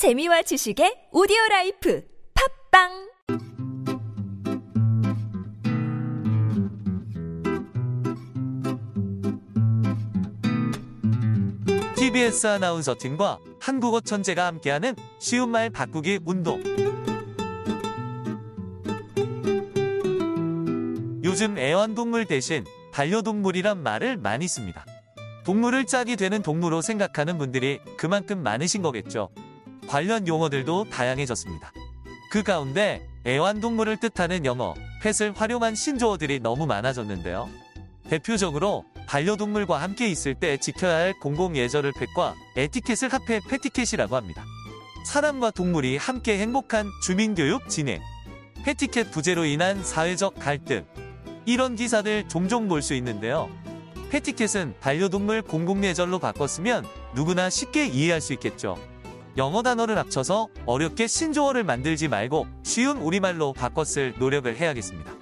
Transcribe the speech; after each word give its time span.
재미와 0.00 0.40
지식의 0.40 1.08
오디오 1.12 1.36
라이프 1.50 2.02
팟빵 2.70 3.10
TBS 11.96 12.46
아나운서 12.46 12.96
팀과 12.98 13.40
한국어 13.60 14.00
천재가 14.00 14.46
함께하는 14.46 14.96
쉬운 15.18 15.50
말 15.50 15.68
바꾸기 15.68 16.20
운동. 16.24 16.62
요즘 21.22 21.58
애완동물 21.58 22.24
대신 22.24 22.64
반려동물이란 22.94 23.82
말을 23.82 24.16
많이 24.16 24.48
씁니다. 24.48 24.86
동물을 25.44 25.84
짝이 25.84 26.16
되는 26.16 26.40
동물로 26.40 26.80
생각하는 26.80 27.36
분들이 27.36 27.80
그만큼 27.98 28.42
많으신 28.42 28.80
거겠죠. 28.80 29.28
관련 29.90 30.28
용어들도 30.28 30.88
다양해졌습니다. 30.88 31.72
그 32.30 32.44
가운데 32.44 33.04
애완동물을 33.26 33.96
뜻하는 33.96 34.44
영어, 34.44 34.72
펫을 35.02 35.32
활용한 35.34 35.74
신조어들이 35.74 36.38
너무 36.38 36.64
많아졌는데요. 36.64 37.48
대표적으로 38.08 38.84
반려동물과 39.08 39.82
함께 39.82 40.06
있을 40.08 40.36
때 40.36 40.58
지켜야 40.58 40.94
할 40.94 41.18
공공예절을 41.18 41.90
펫과 41.90 42.36
에티켓을 42.56 43.12
합해 43.12 43.40
패티켓이라고 43.48 44.14
합니다. 44.14 44.44
사람과 45.04 45.50
동물이 45.50 45.96
함께 45.96 46.38
행복한 46.38 46.88
주민교육 47.02 47.68
진행, 47.68 48.00
패티켓 48.64 49.10
부재로 49.10 49.44
인한 49.44 49.82
사회적 49.82 50.36
갈등, 50.38 50.86
이런 51.46 51.74
기사들 51.74 52.28
종종 52.28 52.68
볼 52.68 52.80
수 52.80 52.94
있는데요. 52.94 53.50
패티켓은 54.10 54.76
반려동물 54.78 55.42
공공예절로 55.42 56.20
바꿨으면 56.20 56.86
누구나 57.16 57.50
쉽게 57.50 57.88
이해할 57.88 58.20
수 58.20 58.32
있겠죠. 58.34 58.78
영어 59.40 59.62
단어를 59.62 59.96
합쳐서 59.96 60.48
어렵게 60.66 61.06
신조어를 61.06 61.64
만들지 61.64 62.08
말고 62.08 62.46
쉬운 62.62 62.98
우리말로 62.98 63.54
바꿨을 63.54 64.16
노력을 64.18 64.54
해야겠습니다. 64.54 65.19